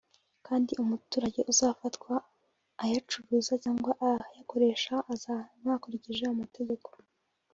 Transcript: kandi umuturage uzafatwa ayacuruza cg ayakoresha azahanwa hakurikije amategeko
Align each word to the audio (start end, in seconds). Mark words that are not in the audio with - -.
kandi 0.47 0.71
umuturage 0.83 1.39
uzafatwa 1.51 2.13
ayacuruza 2.83 3.53
cg 3.63 3.85
ayakoresha 4.29 4.95
azahanwa 5.13 5.69
hakurikije 5.73 6.23
amategeko 6.33 6.89